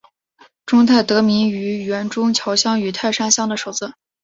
[0.65, 3.93] 中泰得名于原中桥乡与泰山乡的首字。